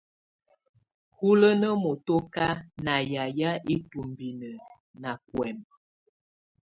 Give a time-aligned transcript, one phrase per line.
[1.17, 2.45] Hulənə mɔtɔka
[2.85, 4.49] na yayɛ itumbinə
[5.01, 5.65] na kwɛmɛ.